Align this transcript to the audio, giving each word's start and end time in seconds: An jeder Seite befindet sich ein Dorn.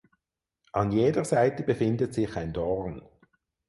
An 0.71 0.91
jeder 0.91 1.23
Seite 1.23 1.61
befindet 1.61 2.15
sich 2.15 2.35
ein 2.35 2.53
Dorn. 2.53 3.03